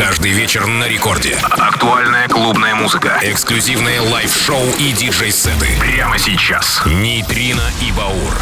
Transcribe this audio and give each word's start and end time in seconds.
Каждый 0.00 0.30
вечер 0.30 0.66
на 0.66 0.88
рекорде. 0.88 1.36
Актуальная 1.42 2.26
клубная 2.26 2.74
музыка. 2.74 3.18
Эксклюзивные 3.22 4.00
лайв-шоу 4.00 4.62
и 4.78 4.92
диджей-сеты. 4.92 5.66
Прямо 5.78 6.16
сейчас. 6.16 6.80
Нейтрино 6.86 7.60
и 7.82 7.92
Баур. 7.92 8.34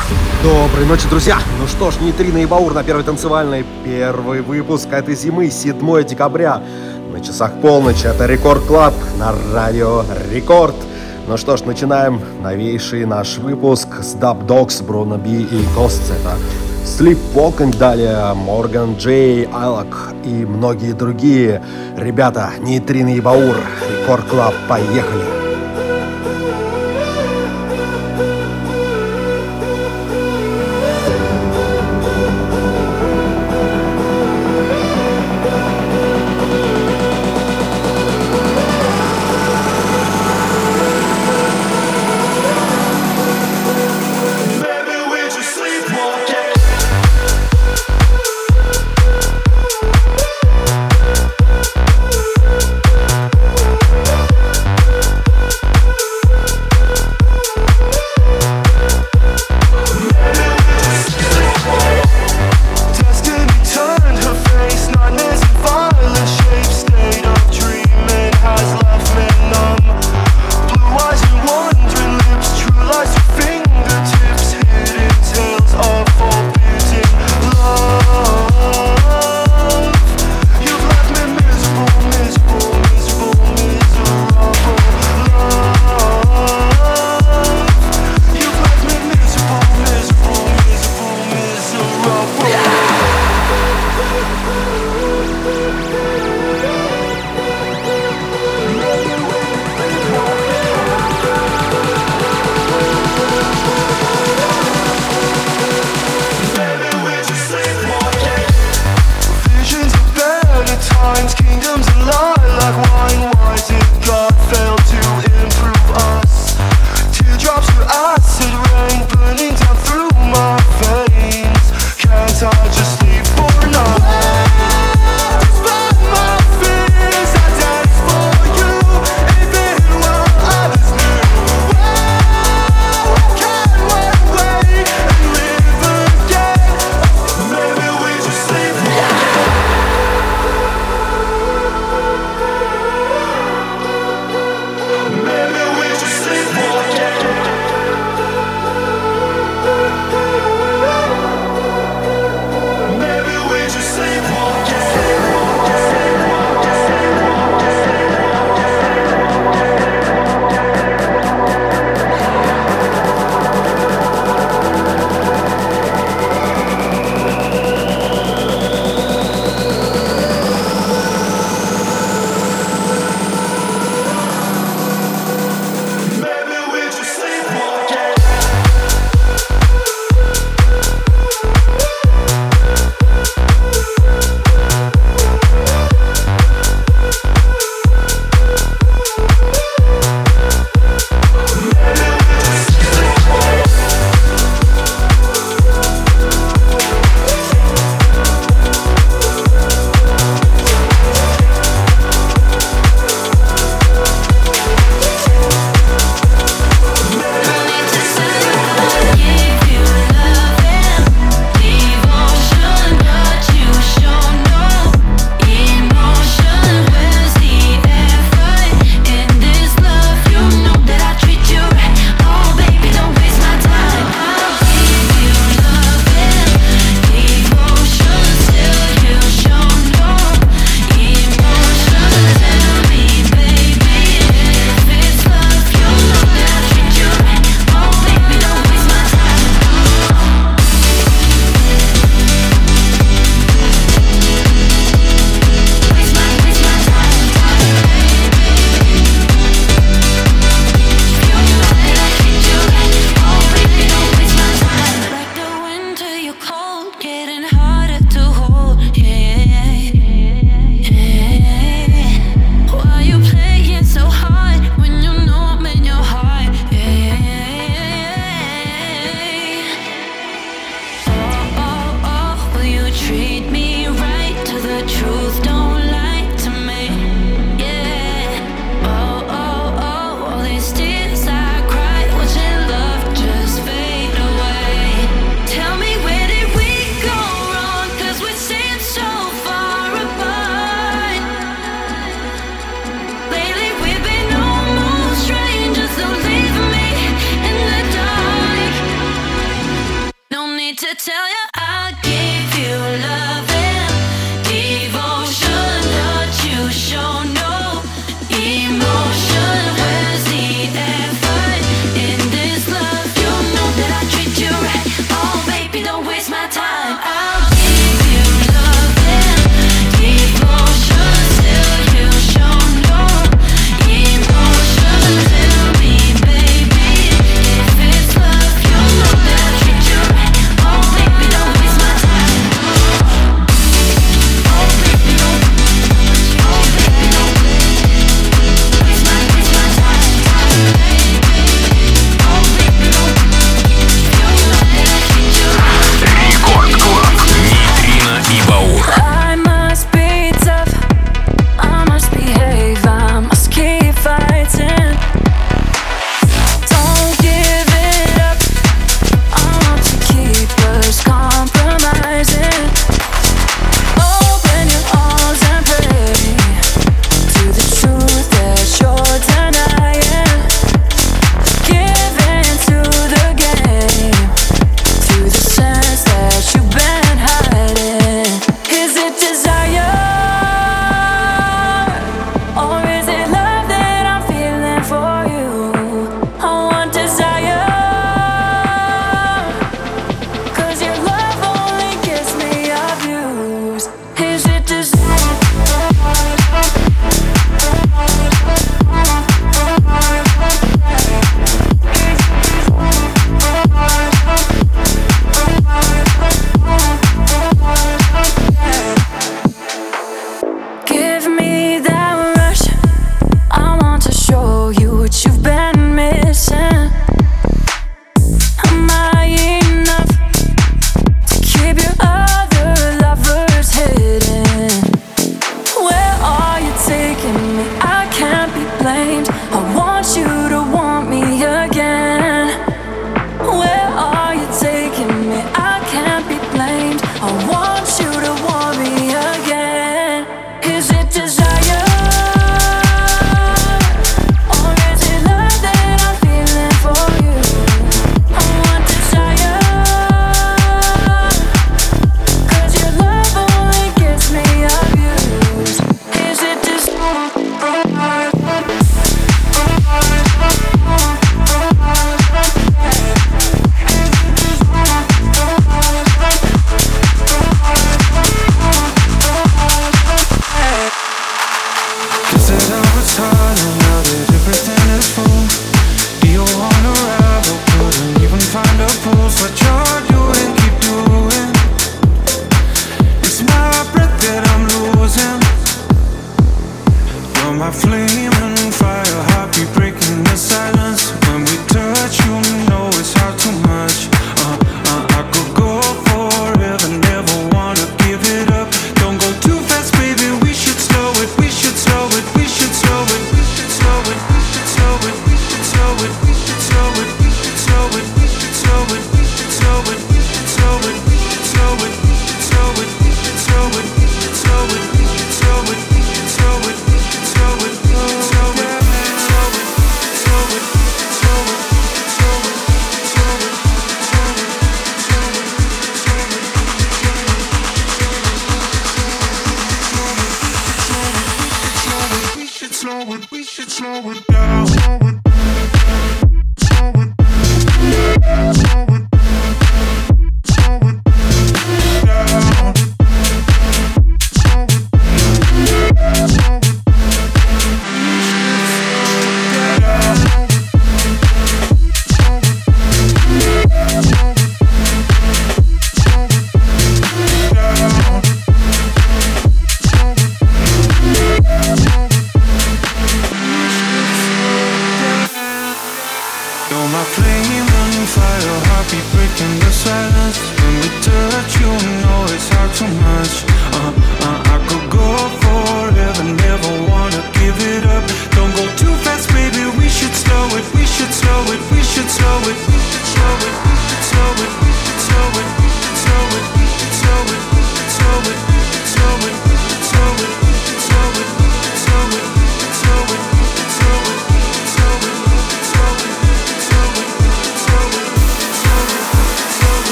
Доброй 0.45 0.87
ночи, 0.87 1.09
друзья! 1.11 1.41
Ну 1.59 1.67
что 1.67 1.91
ж, 1.91 1.97
Нейтрино 2.01 2.39
и 2.39 2.47
Баур 2.47 2.75
на 2.75 2.85
первой 2.85 3.03
танцевальной. 3.03 3.67
Первый 3.85 4.41
выпуск 4.43 4.87
этой 4.93 5.17
зимы, 5.17 5.51
7 5.51 6.05
декабря. 6.05 6.63
На 7.13 7.21
часах 7.21 7.61
полночь. 7.61 8.05
Это 8.05 8.27
Record 8.27 8.65
Club 8.65 8.95
на 9.19 9.35
радио 9.53 10.05
Рекорд. 10.31 10.77
Ну 11.27 11.37
что 11.37 11.57
ж, 11.57 11.63
начинаем 11.63 12.23
новейший 12.41 13.05
наш 13.05 13.39
выпуск 13.39 13.89
с 14.01 14.15
Dubdogz, 14.15 14.81
Bruno 14.85 15.17
Be 15.17 15.43
и 15.43 15.67
Ghosts. 15.77 16.13
Это 16.21 16.37
Sleepwalking, 16.89 17.77
далее 17.79 18.35
Morgan 18.35 18.97
J, 18.97 19.47
Айлок 19.53 20.15
и 20.25 20.45
многие 20.47 20.93
другие. 20.95 21.63
Ребята, 21.97 22.51
Нейтрино 22.61 23.15
и 23.15 23.21
Баур, 23.21 23.57
Record 23.89 24.25
Club, 24.25 24.55
поехали! 24.69 25.38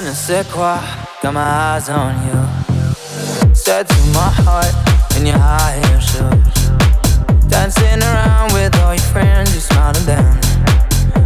C'est 0.00 0.48
quoi? 0.50 0.78
Got 1.22 1.34
my 1.34 1.42
eyes 1.42 1.90
on 1.90 2.14
you. 2.24 3.54
Said 3.54 3.86
to 3.88 4.00
my 4.14 4.30
heart 4.44 4.72
in 5.16 5.26
your 5.26 5.36
high 5.36 5.78
heel 5.84 6.00
shoes. 6.00 7.48
Dancing 7.48 8.00
around 8.02 8.52
with 8.54 8.74
all 8.80 8.94
your 8.94 9.04
friends, 9.12 9.54
you 9.54 9.60
smile 9.60 9.90
at 9.90 10.06
them. 10.06 10.40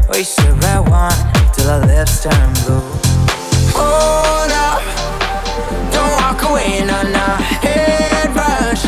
Wasted 0.09 0.51
red 0.65 0.89
wine 0.89 1.13
till 1.53 1.71
our 1.71 1.87
lips 1.87 2.23
turn 2.25 2.53
blue. 2.65 2.83
Oh, 3.77 4.25
Hold 4.27 4.53
up, 4.53 4.83
don't 5.93 6.11
walk 6.19 6.43
away, 6.51 6.85
nah 6.85 7.03
nah. 7.03 7.37
Head 7.63 8.35
rush, 8.35 8.85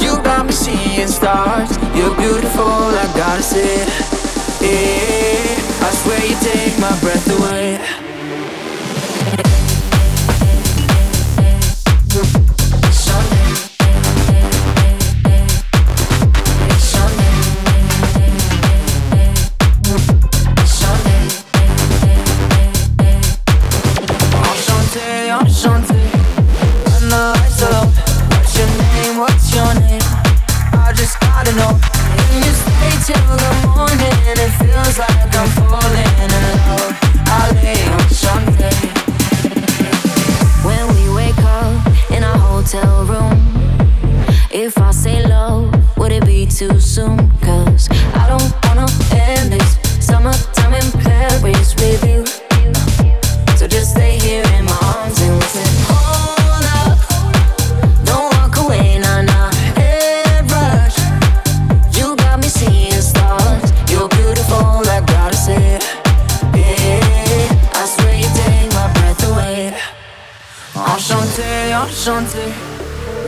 you 0.00 0.22
got 0.22 0.46
me 0.46 0.52
seeing 0.52 1.08
stars. 1.08 1.76
You're 1.96 2.14
beautiful, 2.14 2.94
I 3.02 3.10
gotta 3.16 3.42
say. 3.42 3.84
Yeah, 4.62 5.86
I 5.86 5.90
swear 5.90 6.20
you 6.24 6.36
take 6.40 6.78
my 6.78 6.94
breath 7.00 7.26
away. 7.38 7.95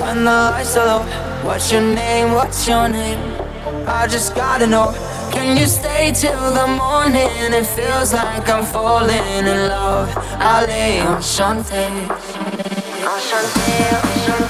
When 0.00 0.24
the 0.24 0.30
lights 0.30 0.76
are 0.76 0.86
low, 0.86 1.02
what's 1.44 1.72
your 1.72 1.80
name? 1.82 2.32
What's 2.32 2.68
your 2.68 2.88
name? 2.88 3.18
I 3.86 4.06
just 4.06 4.34
gotta 4.34 4.66
know. 4.66 4.92
Can 5.32 5.56
you 5.56 5.66
stay 5.66 6.12
till 6.12 6.52
the 6.54 6.66
morning? 6.66 7.28
It 7.52 7.66
feels 7.66 8.12
like 8.12 8.48
I'm 8.48 8.64
falling 8.64 9.24
in 9.36 9.46
love. 9.68 10.08
I 10.38 10.64
lay 10.66 11.00
on 11.00 11.20
Shante. 11.20 11.84
On 13.10 13.20
Shante, 13.28 14.42
on 14.42 14.47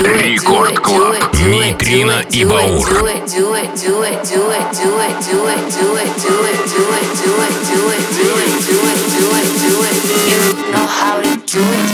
Рекорд 0.00 0.78
Клаб, 0.80 1.34
Нейтрино 1.40 2.24
и 2.30 2.44
Баур. 2.46 2.88
You 10.24 10.72
know 10.72 10.86
how 10.86 11.20
to 11.20 11.36
do 11.46 11.60
it. 11.60 11.93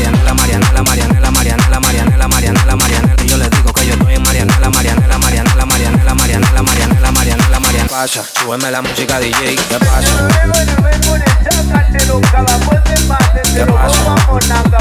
pasa, 7.91 8.23
súbeme 8.23 8.71
la 8.71 8.81
música 8.81 9.19
DJ, 9.19 9.57
¿qué 9.67 9.77
pasa? 9.79 10.29
¿Qué 13.53 13.65
pasa? 13.65 14.80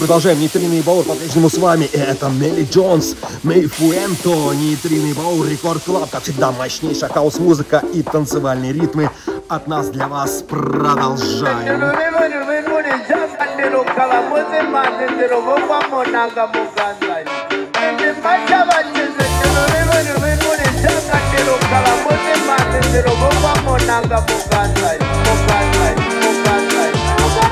продолжаем 0.00 0.40
нейтринный 0.40 0.80
баур 0.80 1.04
по-прежнему 1.04 1.50
с 1.50 1.58
вами. 1.58 1.84
Это 1.84 2.28
Мели 2.30 2.66
Джонс, 2.68 3.14
Мэй 3.42 3.66
Фуэнто, 3.66 4.52
нейтринный 4.54 5.12
баур, 5.12 5.46
рекорд 5.46 5.82
клаб. 5.84 6.10
Как 6.10 6.22
всегда, 6.22 6.50
мощнейшая 6.50 7.10
хаос-музыка 7.10 7.82
и 7.92 8.02
танцевальные 8.02 8.72
ритмы 8.72 9.10
от 9.48 9.68
нас 9.68 9.88
для 9.88 10.08
вас. 10.08 10.42
Продолжаем. 10.48 11.80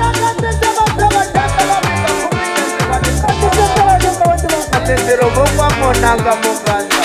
Vamos 0.08 0.34
a 0.34 0.37
nendiro 4.88 5.28
vokwako 5.34 5.88
nanga 6.00 6.32
mukadzi 6.42 6.97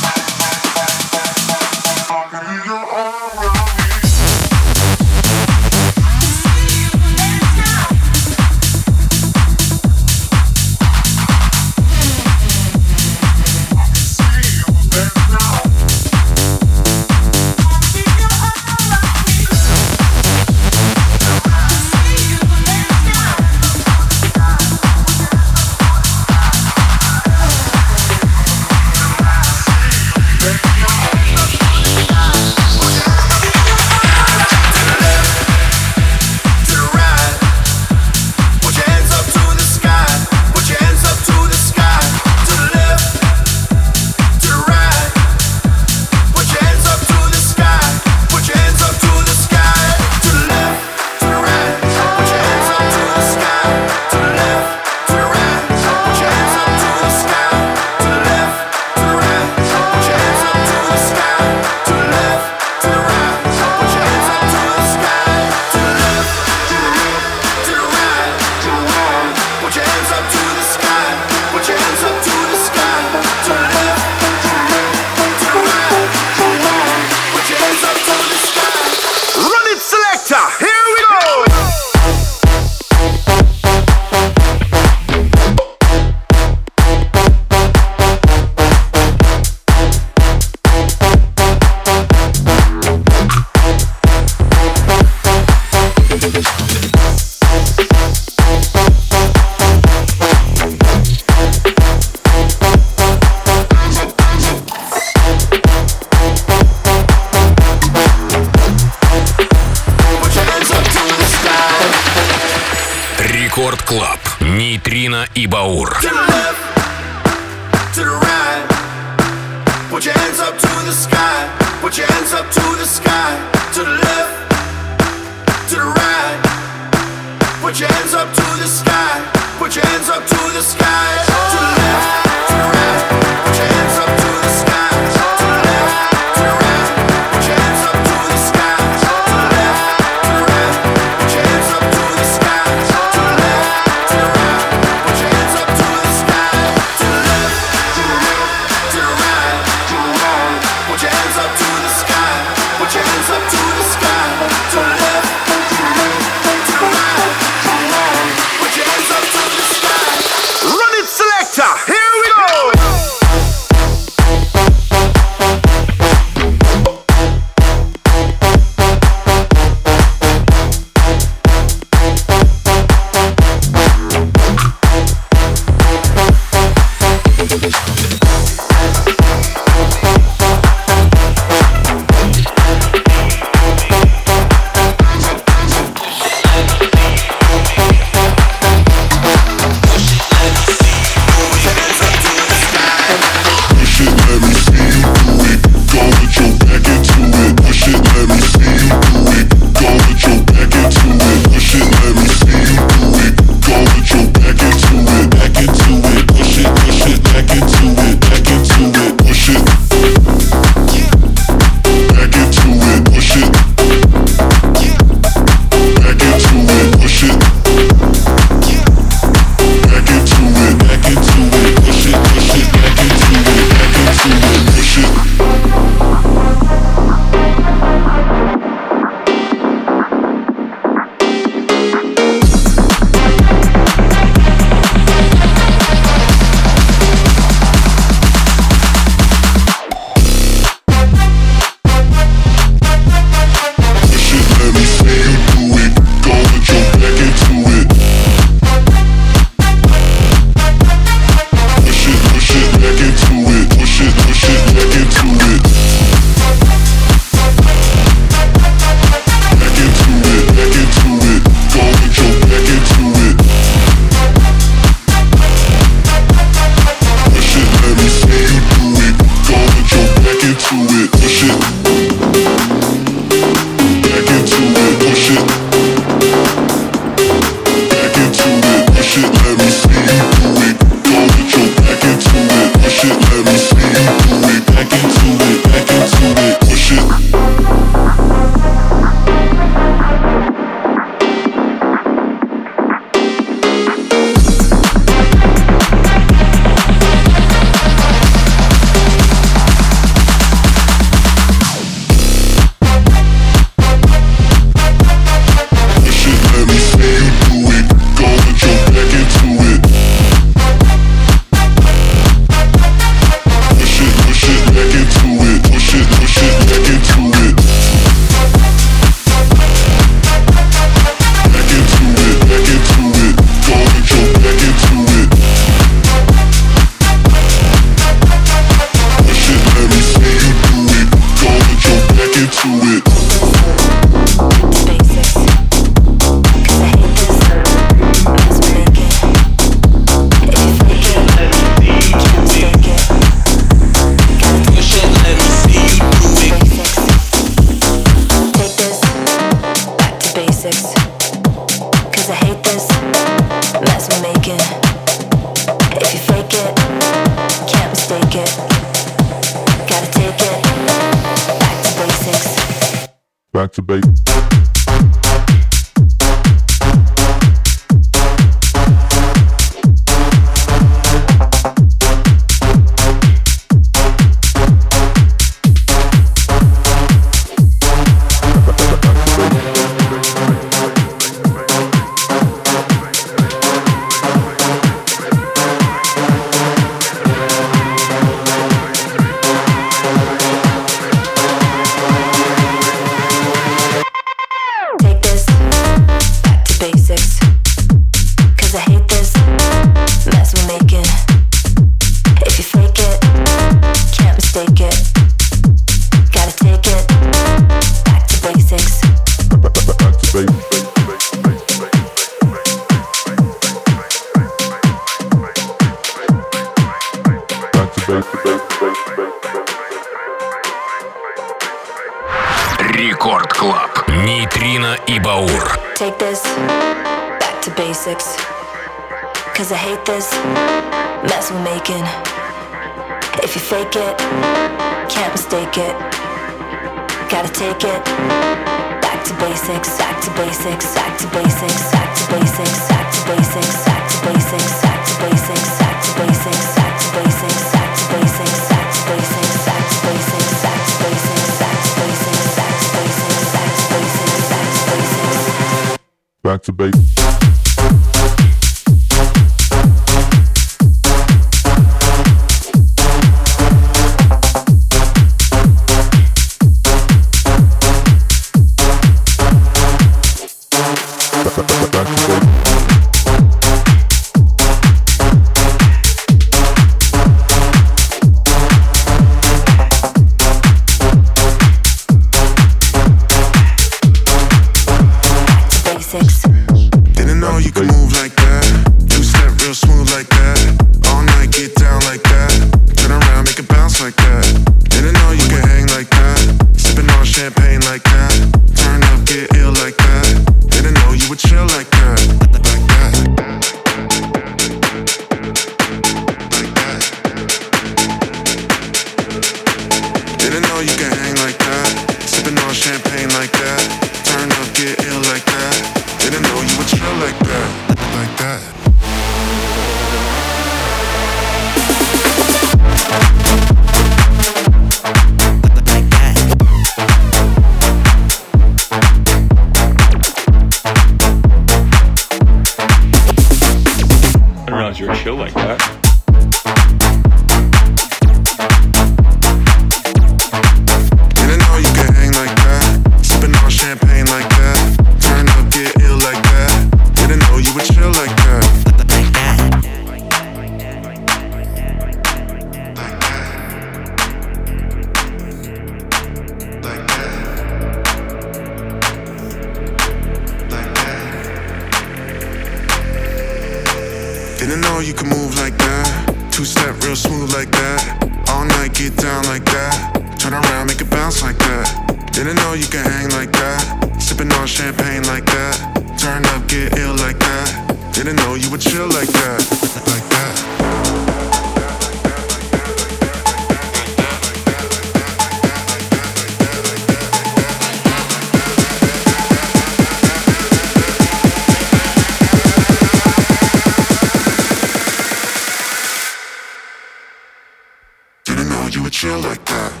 you 598.95 599.03
would 599.03 599.13
chill 599.13 599.39
like 599.39 599.63
that. 599.65 600.00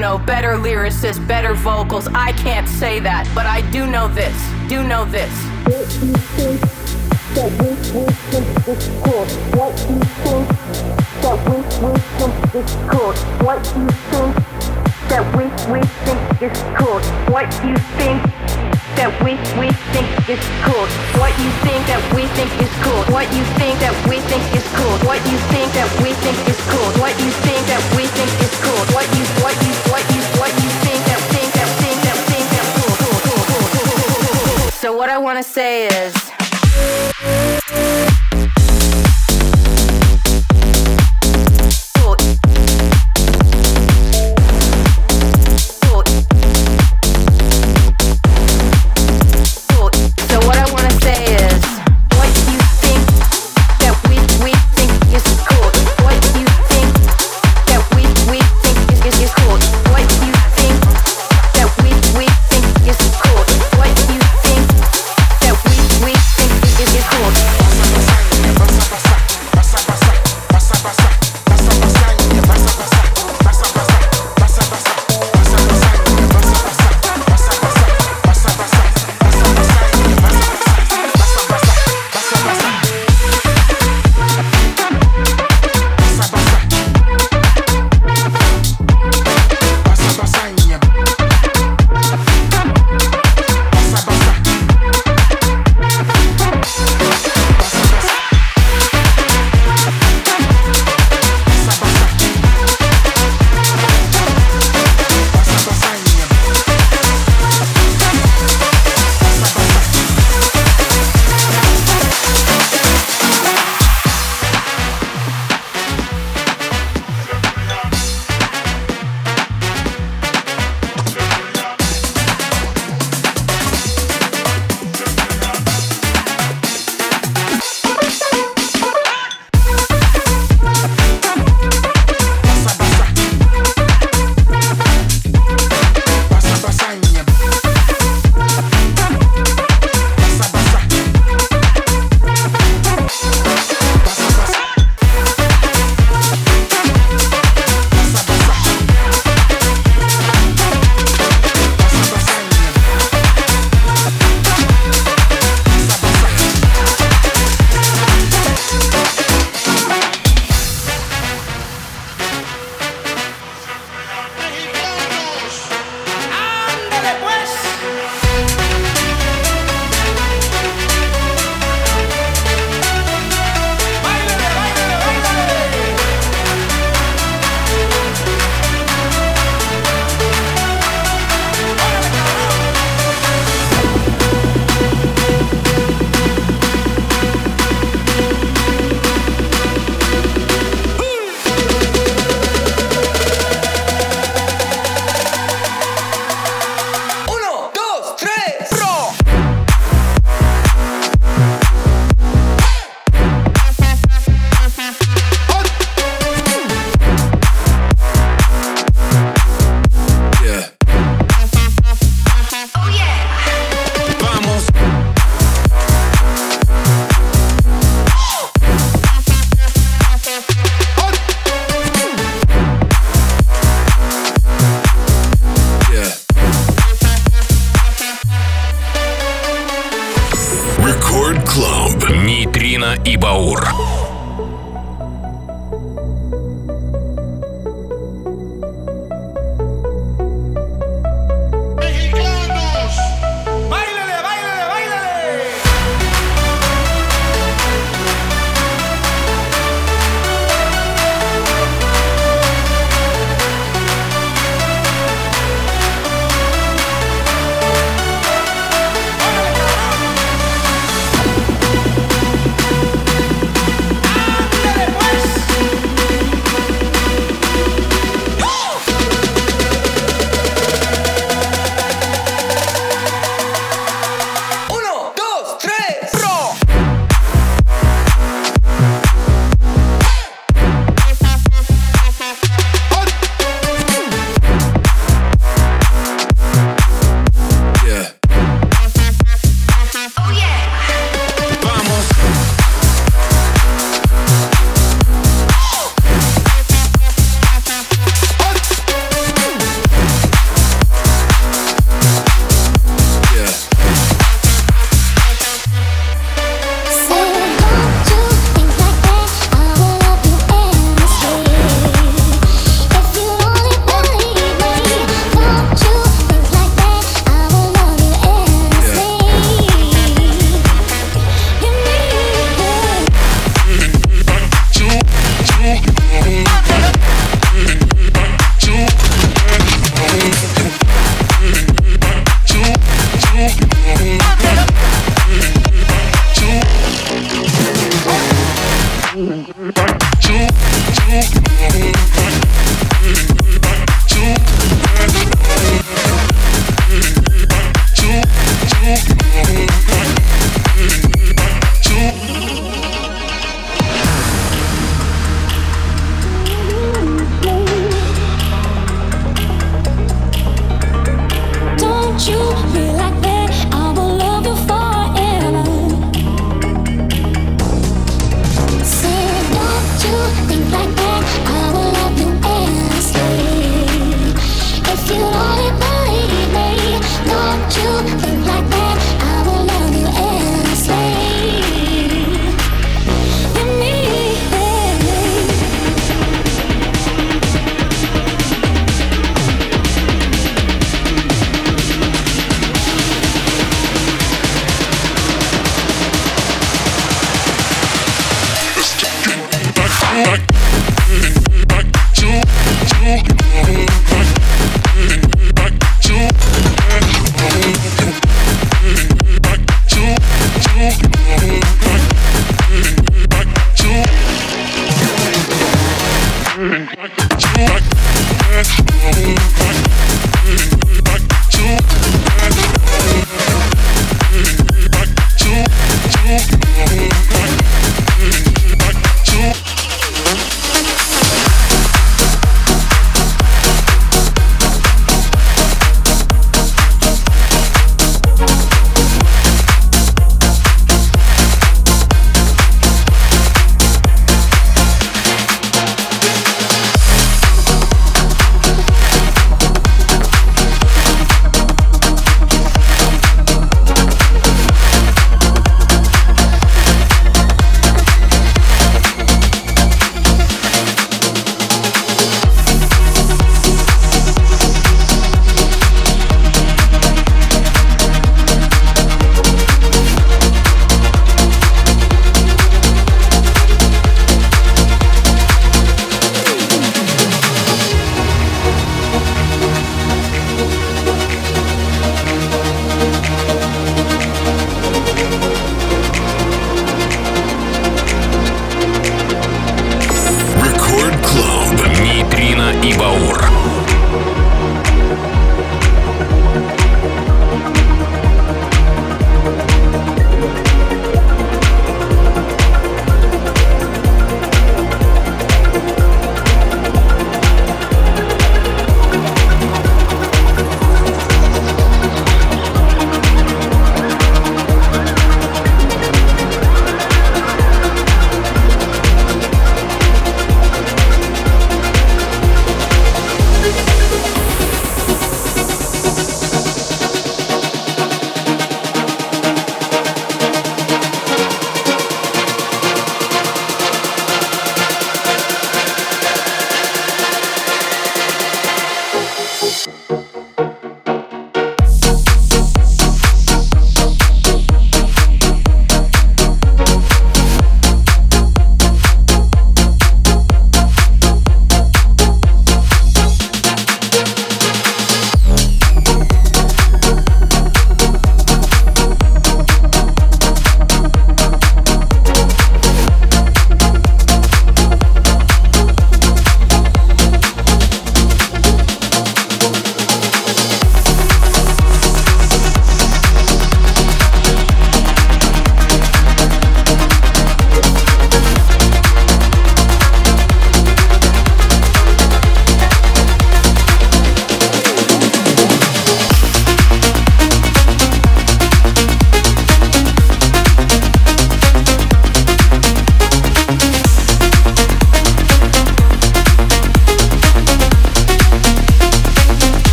don't 0.00 0.18
know, 0.18 0.26
better 0.26 0.52
lyricists, 0.52 1.26
better 1.28 1.54
vocals. 1.54 2.08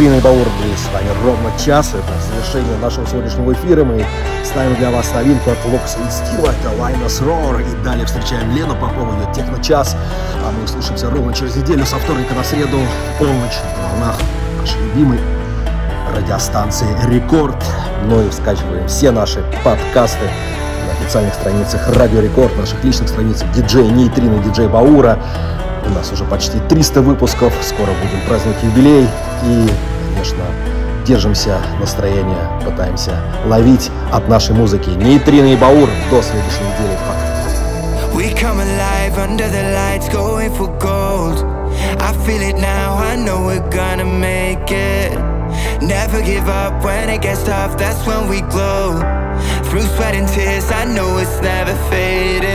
Longer. 0.00 0.10
Друзья, 0.10 0.16
Нитрина 0.16 0.16
и 0.16 0.20
Баур 0.20 0.48
были 0.62 0.74
с 0.76 0.92
вами 0.92 1.08
ровно 1.24 1.52
час. 1.58 1.92
Это 1.94 2.12
завершение 2.32 2.78
нашего 2.78 3.06
сегодняшнего 3.06 3.52
эфира. 3.52 3.84
Мы 3.84 4.04
ставим 4.44 4.74
для 4.76 4.90
вас 4.90 5.12
новинку 5.12 5.50
от 5.50 5.58
Локса 5.66 5.98
и 5.98 6.10
Стила. 6.10 6.48
Это 6.48 6.74
Lion's 6.78 7.22
Roar. 7.22 7.60
И 7.60 7.84
далее 7.84 8.06
встречаем 8.06 8.50
Лену 8.54 8.74
Попову, 8.74 9.12
ее 9.12 9.32
техно-час. 9.34 9.96
А 10.42 10.50
мы 10.50 10.64
услышимся 10.64 11.10
ровно 11.10 11.34
через 11.34 11.56
неделю 11.56 11.84
со 11.84 11.96
вторника 11.96 12.34
на 12.34 12.44
среду 12.44 12.78
полночь 13.18 13.58
на 13.76 13.88
волнах 13.88 14.16
нашей 14.58 14.80
любимой 14.86 15.20
радиостанции 16.16 16.88
Рекорд. 17.06 17.62
Ну 18.06 18.26
и 18.26 18.30
скачиваем 18.30 18.88
все 18.88 19.10
наши 19.10 19.44
подкасты 19.62 20.24
на 20.86 20.92
официальных 20.92 21.34
страницах 21.34 21.94
Радио 21.94 22.20
Рекорд, 22.20 22.56
наших 22.56 22.82
личных 22.84 23.08
страницах 23.08 23.52
диджей 23.52 23.88
Нейтрина, 23.88 24.42
диджей 24.42 24.68
Баура. 24.68 25.18
У 25.84 25.90
нас 25.90 26.10
уже 26.12 26.24
почти 26.24 26.58
300 26.70 27.02
выпусков, 27.02 27.52
скоро 27.62 27.88
будем 28.02 28.26
праздновать 28.26 28.62
юбилей. 28.62 29.06
И, 29.44 29.68
конечно, 30.12 30.44
держимся 31.06 31.58
настроения, 31.78 32.48
пытаемся 32.64 33.12
ловить 33.46 33.90
от 34.12 34.28
нашей 34.28 34.54
музыки 34.54 34.90
Нейтрина 34.90 35.52
и 35.52 35.56
Баур. 35.56 35.88
До 36.10 36.22
следующей 36.22 36.62
недели. 36.64 36.96
Пока. 37.06 37.20
Never 45.80 46.22
give 46.22 46.48
up 46.48 46.84
when 46.84 47.08
it 47.08 47.22
gets 47.22 47.42
tough, 47.42 47.76
that's 47.78 48.06
when 48.06 48.28
we 48.28 48.42
glow. 48.42 49.00
Through 49.64 49.82
sweat 49.96 50.14
and 50.14 50.28
tears, 50.28 50.70
I 50.70 50.84
know 50.84 51.18
it's 51.18 51.40
never 51.40 51.74
fading. 51.88 52.49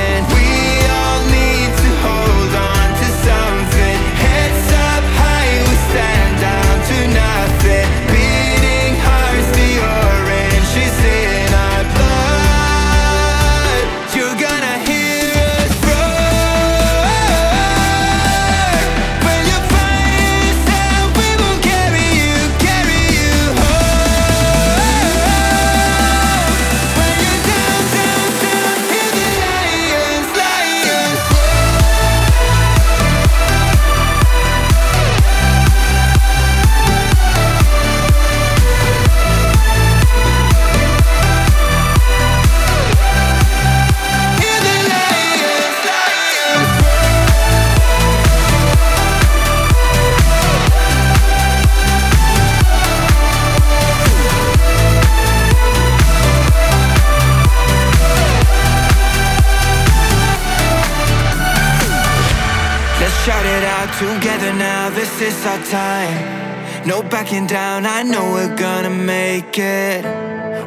just 65.25 65.47
our 65.47 65.63
time. 65.65 66.87
No 66.87 67.01
backing 67.01 67.47
down, 67.47 67.87
I 67.87 68.03
know 68.03 68.23
we're 68.33 68.55
gonna 68.55 68.91
make 68.91 69.57
it. 69.57 70.05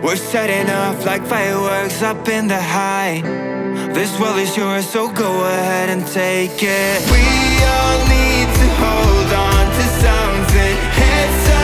We're 0.03 0.17
setting 0.17 0.69
off 0.69 1.07
like 1.07 1.25
fireworks 1.25 2.03
up 2.03 2.29
in 2.29 2.49
the 2.49 2.61
high. 2.61 3.21
This 3.95 4.11
world 4.19 4.39
is 4.39 4.57
yours, 4.57 4.89
so 4.89 5.13
go 5.13 5.31
ahead 5.45 5.89
and 5.91 6.05
take 6.09 6.61
it. 6.61 6.99
We 7.15 7.25
all 7.75 7.99
need 8.17 8.49
to 8.61 8.67
hold 8.83 9.31
on 9.49 9.65
to 9.77 9.85
something. 10.05 10.75
Heads 10.99 11.51
up. 11.51 11.58